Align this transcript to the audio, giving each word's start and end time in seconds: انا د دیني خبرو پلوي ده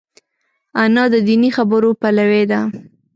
انا 0.83 1.03
د 1.13 1.15
دیني 1.27 1.49
خبرو 1.57 1.89
پلوي 2.01 2.43
ده 2.51 2.61